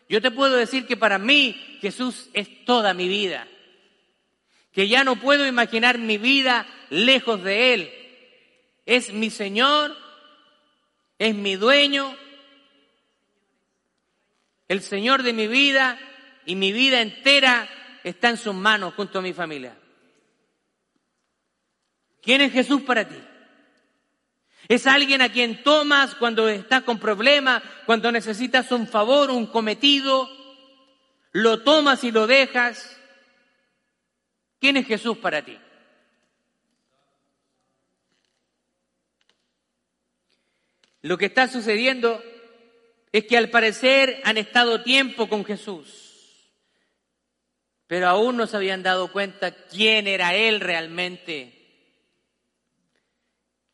[0.10, 3.48] Yo te puedo decir que para mí Jesús es toda mi vida.
[4.72, 7.94] Que ya no puedo imaginar mi vida lejos de Él.
[8.84, 9.96] Es mi Señor,
[11.20, 12.18] es mi dueño,
[14.68, 16.00] el Señor de mi vida
[16.48, 17.70] y mi vida entera
[18.04, 19.78] está en sus manos junto a mi familia.
[22.24, 23.18] ¿Quién es Jesús para ti?
[24.68, 30.30] Es alguien a quien tomas cuando estás con problemas, cuando necesitas un favor, un cometido,
[31.32, 33.00] lo tomas y lo dejas.
[34.60, 35.58] ¿Quién es Jesús para ti?
[41.02, 42.22] Lo que está sucediendo
[43.14, 46.52] es que al parecer han estado tiempo con Jesús,
[47.88, 51.57] pero aún no se habían dado cuenta quién era Él realmente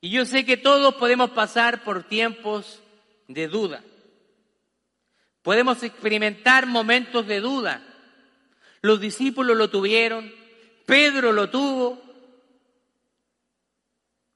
[0.04, 2.82] y yo sé que todos podemos pasar por tiempos
[3.30, 3.82] de duda.
[5.42, 7.82] Podemos experimentar momentos de duda.
[8.82, 10.30] Los discípulos lo tuvieron,
[10.86, 12.02] Pedro lo tuvo,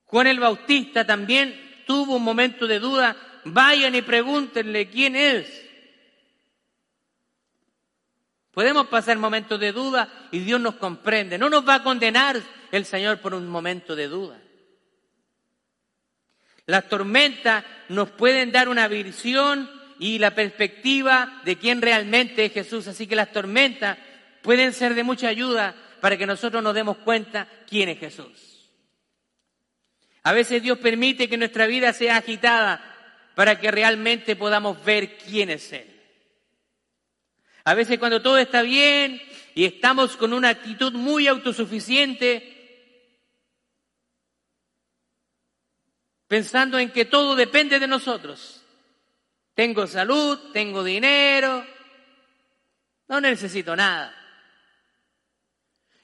[0.05, 3.17] Juan el Bautista también tuvo un momento de duda.
[3.43, 5.65] Vayan y pregúntenle quién es.
[8.51, 11.37] Podemos pasar momentos de duda y Dios nos comprende.
[11.37, 14.39] No nos va a condenar el Señor por un momento de duda.
[16.67, 22.87] Las tormentas nos pueden dar una visión y la perspectiva de quién realmente es Jesús.
[22.87, 23.97] Así que las tormentas
[24.41, 28.69] pueden ser de mucha ayuda para que nosotros nos demos cuenta quién es Jesús.
[30.23, 32.83] A veces Dios permite que nuestra vida sea agitada
[33.33, 35.87] para que realmente podamos ver quién es Él.
[37.63, 39.21] A veces cuando todo está bien
[39.55, 42.56] y estamos con una actitud muy autosuficiente,
[46.27, 48.61] pensando en que todo depende de nosotros.
[49.53, 51.65] Tengo salud, tengo dinero,
[53.07, 54.13] no necesito nada.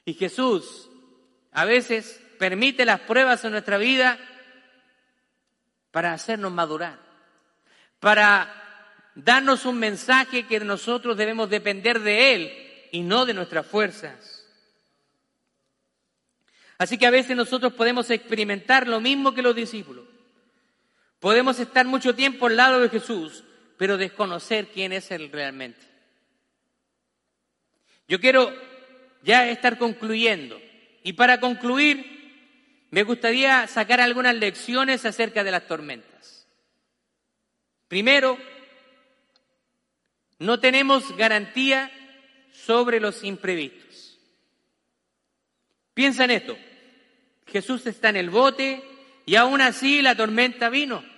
[0.05, 0.89] Y Jesús
[1.51, 4.17] a veces permite las pruebas en nuestra vida
[5.91, 6.97] para hacernos madurar,
[7.99, 14.45] para darnos un mensaje que nosotros debemos depender de Él y no de nuestras fuerzas.
[16.77, 20.12] Así que a veces nosotros podemos experimentar lo mismo que los discípulos.
[21.23, 23.45] Podemos estar mucho tiempo al lado de Jesús,
[23.77, 25.79] pero desconocer quién es Él realmente.
[28.09, 28.53] Yo quiero
[29.23, 30.59] ya estar concluyendo.
[31.01, 36.45] Y para concluir, me gustaría sacar algunas lecciones acerca de las tormentas.
[37.87, 38.37] Primero,
[40.39, 41.89] no tenemos garantía
[42.51, 44.19] sobre los imprevistos.
[45.93, 46.57] Piensa en esto.
[47.47, 48.83] Jesús está en el bote
[49.25, 51.12] y aún así la tormenta vino.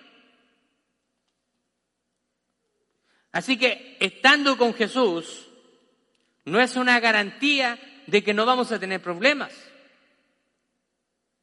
[3.36, 5.46] Así que estando con Jesús
[6.46, 7.78] no es una garantía
[8.08, 9.52] de que no vamos a tener problemas.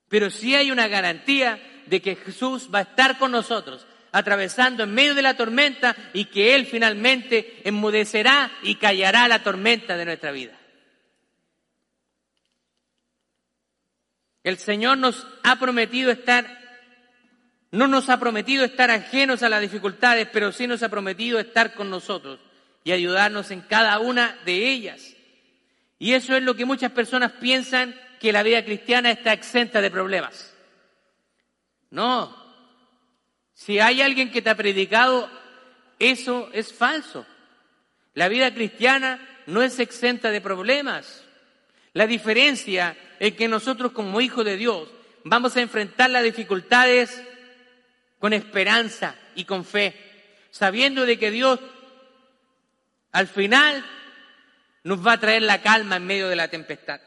[0.09, 4.95] Pero sí hay una garantía de que Jesús va a estar con nosotros, atravesando en
[4.95, 10.33] medio de la tormenta y que Él finalmente enmudecerá y callará la tormenta de nuestra
[10.33, 10.59] vida.
[14.45, 16.62] El Señor nos ha prometido estar
[17.73, 21.73] no nos ha prometido estar ajenos a las dificultades, pero sí nos ha prometido estar
[21.73, 22.39] con nosotros
[22.85, 25.17] y ayudarnos en cada una de ellas.
[25.99, 29.91] Y eso es lo que muchas personas piensan que la vida cristiana está exenta de
[29.91, 30.55] problemas.
[31.91, 32.37] No.
[33.55, 35.31] Si hay alguien que te ha predicado,
[35.99, 37.25] eso es falso.
[38.13, 41.25] La vida cristiana no es exenta de problemas.
[41.95, 44.91] La diferencia es que nosotros como hijos de Dios
[45.25, 47.23] vamos a enfrentar las dificultades
[48.23, 49.97] con esperanza y con fe,
[50.53, 51.59] sabiendo de que Dios
[53.11, 53.85] al final
[54.85, 57.01] nos va a traer la calma en medio de la tempestad.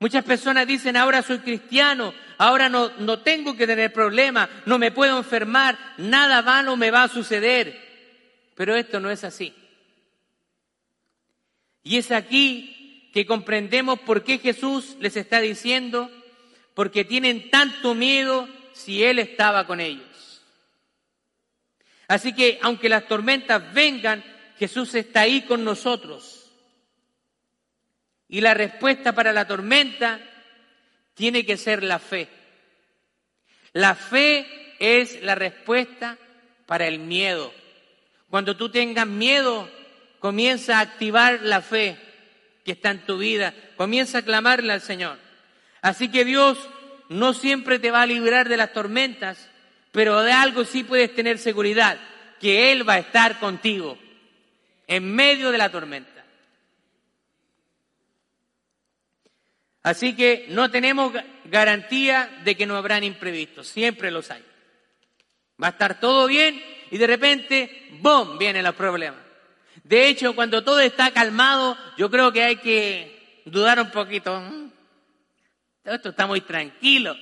[0.00, 4.90] Muchas personas dicen, ahora soy cristiano, ahora no, no tengo que tener problemas, no me
[4.90, 7.80] puedo enfermar, nada malo me va a suceder.
[8.56, 9.54] Pero esto no es así.
[11.84, 16.10] Y es aquí que comprendemos por qué Jesús les está diciendo,
[16.74, 18.48] porque tienen tanto miedo
[18.80, 20.42] si Él estaba con ellos.
[22.08, 24.24] Así que aunque las tormentas vengan,
[24.58, 26.50] Jesús está ahí con nosotros.
[28.28, 30.20] Y la respuesta para la tormenta
[31.14, 32.28] tiene que ser la fe.
[33.72, 34.46] La fe
[34.78, 36.18] es la respuesta
[36.66, 37.52] para el miedo.
[38.28, 39.70] Cuando tú tengas miedo,
[40.18, 41.96] comienza a activar la fe
[42.64, 45.18] que está en tu vida, comienza a clamarle al Señor.
[45.82, 46.58] Así que Dios
[47.10, 49.50] no siempre te va a librar de las tormentas,
[49.90, 51.98] pero de algo sí puedes tener seguridad,
[52.40, 53.98] que Él va a estar contigo
[54.86, 56.24] en medio de la tormenta.
[59.82, 61.12] Así que no tenemos
[61.46, 64.44] garantía de que no habrán imprevistos, siempre los hay.
[65.60, 69.20] Va a estar todo bien y de repente, ¡bom!, vienen los problemas.
[69.82, 74.40] De hecho, cuando todo está calmado, yo creo que hay que dudar un poquito.
[75.84, 77.16] Esto está muy tranquilo.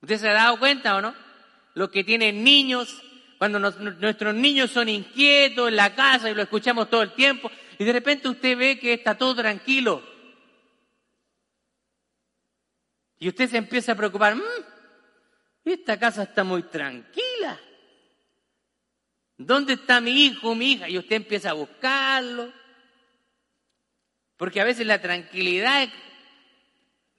[0.00, 1.14] ¿Usted se ha dado cuenta o no?
[1.74, 3.02] Los que tienen niños,
[3.38, 7.84] cuando nuestros niños son inquietos en la casa y lo escuchamos todo el tiempo, y
[7.84, 10.02] de repente usted ve que está todo tranquilo.
[13.18, 14.42] Y usted se empieza a preocupar, mm,
[15.64, 17.58] esta casa está muy tranquila.
[19.36, 20.88] ¿Dónde está mi hijo, mi hija?
[20.88, 22.52] Y usted empieza a buscarlo.
[24.36, 25.88] Porque a veces la tranquilidad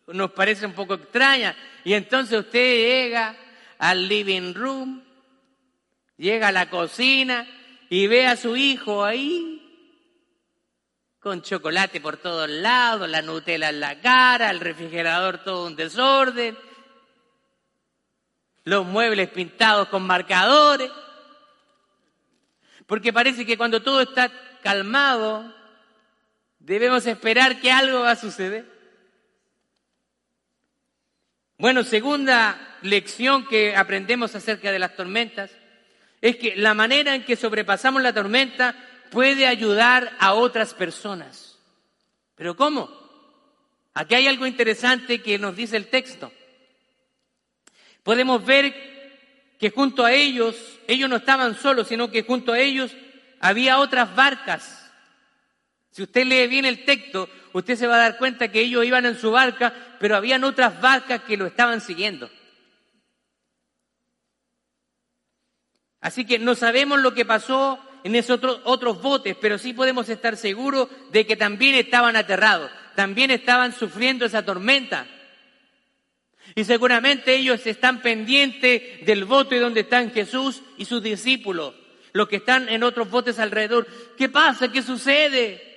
[0.07, 1.55] nos parece un poco extraña.
[1.83, 3.35] Y entonces usted llega
[3.77, 5.03] al living room,
[6.17, 7.47] llega a la cocina
[7.89, 9.59] y ve a su hijo ahí
[11.19, 16.57] con chocolate por todos lados, la Nutella en la cara, el refrigerador todo un desorden,
[18.65, 20.91] los muebles pintados con marcadores.
[22.85, 24.29] Porque parece que cuando todo está
[24.61, 25.53] calmado,
[26.59, 28.72] debemos esperar que algo va a suceder.
[31.64, 35.49] Bueno, segunda lección que aprendemos acerca de las tormentas
[36.20, 38.76] es que la manera en que sobrepasamos la tormenta
[39.09, 41.57] puede ayudar a otras personas.
[42.36, 42.89] ¿Pero cómo?
[43.93, 46.34] Aquí hay algo interesante que nos dice el texto.
[48.03, 52.91] Podemos ver que junto a ellos, ellos no estaban solos, sino que junto a ellos
[53.39, 54.91] había otras barcas.
[55.91, 59.05] Si usted lee bien el texto, usted se va a dar cuenta que ellos iban
[59.05, 62.29] en su barca, pero habían otras barcas que lo estaban siguiendo.
[66.01, 70.09] Así que no sabemos lo que pasó en esos otros, otros botes, pero sí podemos
[70.09, 75.07] estar seguros de que también estaban aterrados, también estaban sufriendo esa tormenta.
[76.55, 81.73] Y seguramente ellos están pendientes del bote donde están Jesús y sus discípulos,
[82.11, 83.87] los que están en otros botes alrededor.
[84.17, 84.71] ¿Qué pasa?
[84.71, 85.72] ¿Qué sucede?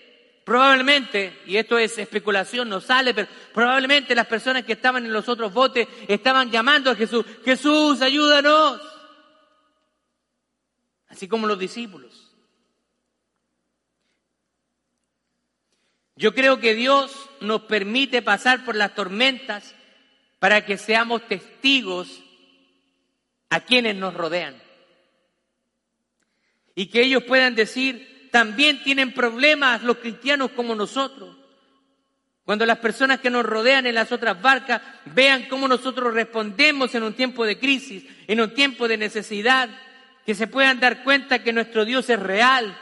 [0.46, 5.28] Probablemente, y esto es especulación, no sale, pero probablemente las personas que estaban en los
[5.28, 8.80] otros botes estaban llamando a Jesús, Jesús, ayúdanos.
[11.08, 12.32] Así como los discípulos.
[16.14, 19.74] Yo creo que Dios nos permite pasar por las tormentas
[20.38, 22.22] para que seamos testigos
[23.50, 24.62] a quienes nos rodean.
[26.76, 31.36] Y que ellos puedan decir, también tienen problemas los cristianos como nosotros.
[32.46, 37.02] Cuando las personas que nos rodean en las otras barcas vean cómo nosotros respondemos en
[37.02, 39.68] un tiempo de crisis, en un tiempo de necesidad,
[40.24, 42.78] que se puedan dar cuenta que nuestro Dios es real,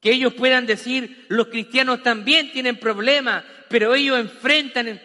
[0.00, 5.00] que ellos puedan decir, los cristianos también tienen problemas, pero ellos enfrentan,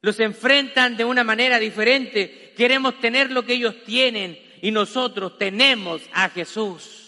[0.00, 2.52] los enfrentan de una manera diferente.
[2.56, 7.01] Queremos tener lo que ellos tienen y nosotros tenemos a Jesús.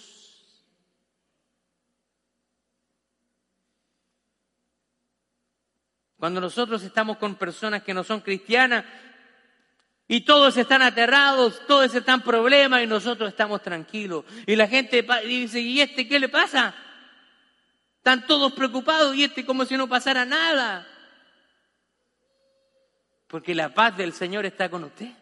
[6.25, 8.87] Cuando nosotros estamos con personas que no son cristianas
[10.09, 14.25] y todos están aterrados, todos están problemas y nosotros estamos tranquilos.
[14.47, 16.75] Y la gente dice, ¿y este qué le pasa?
[17.99, 20.89] Están todos preocupados y este como si no pasara nada.
[23.29, 25.13] Porque la paz del Señor está con usted.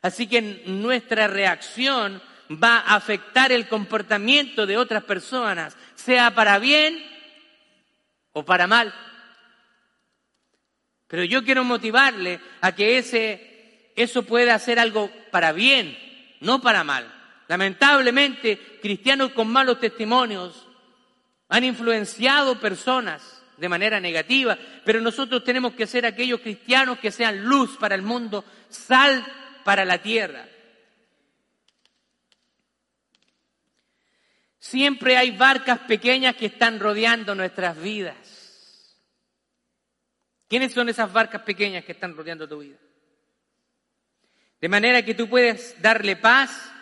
[0.00, 6.98] Así que nuestra reacción va a afectar el comportamiento de otras personas, sea para bien
[8.32, 8.94] o para mal.
[11.08, 15.96] Pero yo quiero motivarle a que ese, eso pueda ser algo para bien,
[16.40, 17.12] no para mal.
[17.48, 20.66] Lamentablemente, cristianos con malos testimonios
[21.48, 27.44] han influenciado personas de manera negativa, pero nosotros tenemos que ser aquellos cristianos que sean
[27.44, 29.24] luz para el mundo, sal
[29.64, 30.46] para la tierra.
[34.58, 38.35] Siempre hay barcas pequeñas que están rodeando nuestras vidas.
[40.48, 42.76] ¿Quiénes son esas barcas pequeñas que están rodeando tu vida?
[44.60, 46.72] De manera que tú puedes darle paz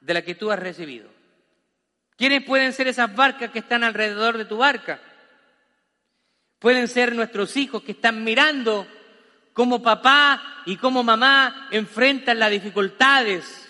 [0.00, 1.10] de la que tú has recibido.
[2.16, 5.00] ¿Quiénes pueden ser esas barcas que están alrededor de tu barca?
[6.58, 8.86] Pueden ser nuestros hijos que están mirando
[9.54, 13.66] cómo papá y cómo mamá enfrentan las dificultades.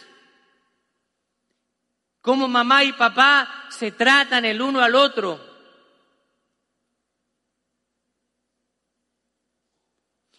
[2.20, 5.49] Cómo mamá y papá se tratan el uno al otro.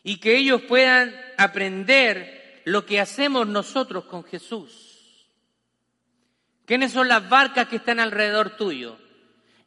[0.04, 5.28] Y que ellos puedan aprender lo que hacemos nosotros con Jesús.
[6.66, 8.97] ¿Quiénes son las barcas que están alrededor tuyo?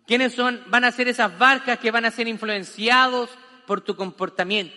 [0.07, 3.31] ¿Quiénes son, van a ser esas barcas que van a ser influenciados
[3.67, 4.77] por tu comportamiento?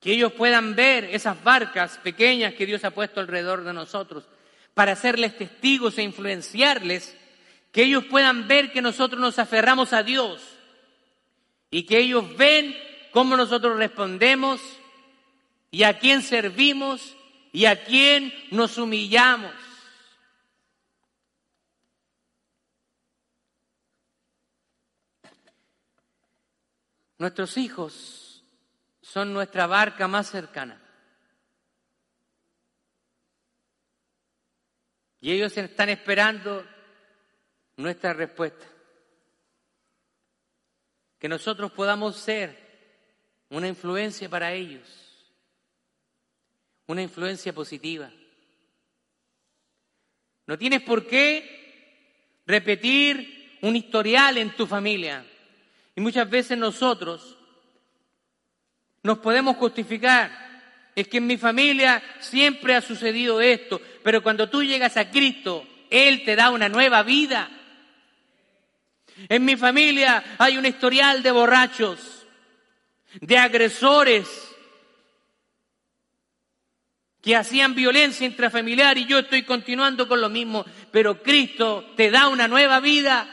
[0.00, 4.28] Que ellos puedan ver esas barcas pequeñas que Dios ha puesto alrededor de nosotros
[4.74, 7.16] para hacerles testigos e influenciarles,
[7.72, 10.57] que ellos puedan ver que nosotros nos aferramos a Dios,
[11.70, 12.74] y que ellos ven
[13.12, 14.60] cómo nosotros respondemos
[15.70, 17.16] y a quién servimos
[17.52, 19.52] y a quién nos humillamos.
[27.18, 28.44] Nuestros hijos
[29.02, 30.80] son nuestra barca más cercana.
[35.20, 36.64] Y ellos están esperando
[37.76, 38.77] nuestra respuesta
[41.18, 42.56] que nosotros podamos ser
[43.50, 44.86] una influencia para ellos,
[46.86, 48.10] una influencia positiva.
[50.46, 55.24] No tienes por qué repetir un historial en tu familia.
[55.94, 57.36] Y muchas veces nosotros
[59.02, 60.46] nos podemos justificar.
[60.94, 65.66] Es que en mi familia siempre ha sucedido esto, pero cuando tú llegas a Cristo,
[65.90, 67.50] Él te da una nueva vida.
[69.28, 72.26] En mi familia hay un historial de borrachos,
[73.20, 74.28] de agresores
[77.20, 82.28] que hacían violencia intrafamiliar y yo estoy continuando con lo mismo, pero Cristo te da
[82.28, 83.28] una nueva vida.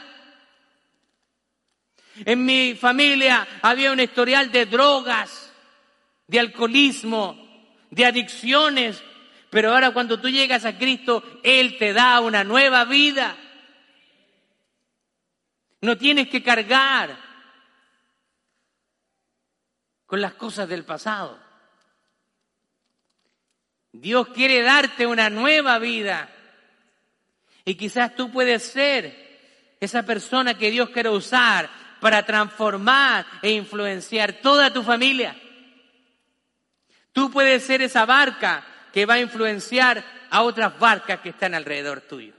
[2.24, 5.52] En mi familia había un historial de drogas,
[6.26, 7.46] de alcoholismo,
[7.90, 9.02] de adicciones,
[9.50, 13.36] pero ahora cuando tú llegas a Cristo, Él te da una nueva vida.
[15.86, 17.16] No tienes que cargar
[20.04, 21.38] con las cosas del pasado.
[23.92, 26.28] Dios quiere darte una nueva vida.
[27.64, 31.70] Y quizás tú puedes ser esa persona que Dios quiere usar
[32.00, 35.40] para transformar e influenciar toda tu familia.
[37.12, 42.00] Tú puedes ser esa barca que va a influenciar a otras barcas que están alrededor
[42.00, 42.35] tuyo.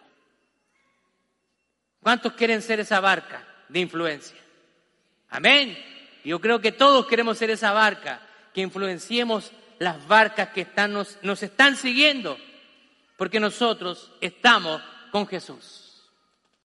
[2.07, 4.37] ¿Cuántos quieren ser esa barca de influencia?
[5.27, 5.77] Amén.
[6.23, 8.21] Yo creo que todos queremos ser esa barca,
[8.53, 12.37] que influenciemos las barcas que están, nos, nos están siguiendo,
[13.17, 14.81] porque nosotros estamos
[15.11, 15.86] con Jesús.